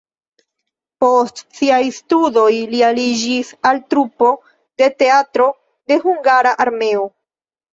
[1.03, 4.33] Post siaj studoj li aliĝis al trupo
[4.83, 5.49] de Teatro
[5.93, 7.07] de Hungara Armeo.